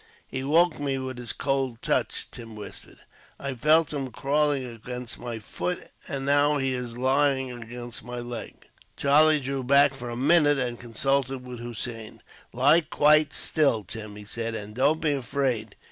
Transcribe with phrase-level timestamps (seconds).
[0.25, 3.01] "He woke me with his cold touch," Tim whispered.
[3.37, 8.65] "I felt him crawling against my foot, and now he is laying against my leg."
[8.97, 12.23] Charlie drew back for a minute, and consulted with Hossein.
[12.51, 15.75] "Lie quite still, Tim," he said, "and don't be afraid.